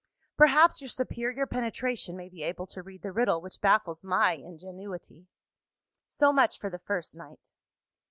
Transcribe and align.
Perhaps, 0.35 0.81
your 0.81 0.87
superior 0.87 1.45
penetration 1.45 2.17
may 2.17 2.27
be 2.27 2.41
able 2.41 2.65
to 2.65 2.81
read 2.81 3.03
the 3.03 3.11
riddle 3.11 3.39
which 3.39 3.61
baffles 3.61 4.03
my 4.03 4.31
ingenuity. 4.31 5.27
"So 6.07 6.33
much 6.33 6.57
for 6.57 6.71
the 6.71 6.79
first 6.79 7.15
night. 7.15 7.51